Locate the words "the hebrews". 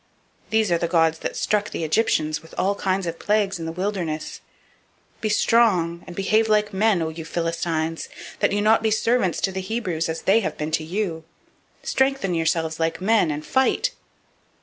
9.51-10.09